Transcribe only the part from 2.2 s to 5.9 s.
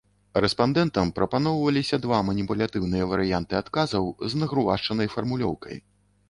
маніпулятыўныя варыянты адказаў з нагрувашчанай фармулёўкай.